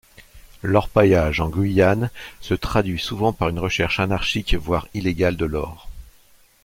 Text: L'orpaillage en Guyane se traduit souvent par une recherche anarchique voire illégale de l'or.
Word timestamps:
L'orpaillage 0.63 1.41
en 1.41 1.49
Guyane 1.49 2.09
se 2.39 2.55
traduit 2.55 2.97
souvent 2.97 3.33
par 3.33 3.49
une 3.49 3.59
recherche 3.59 3.99
anarchique 3.99 4.55
voire 4.55 4.87
illégale 4.95 5.37
de 5.37 5.45
l'or. 5.45 5.89